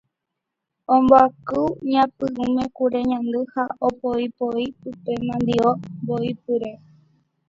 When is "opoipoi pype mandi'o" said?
3.87-5.69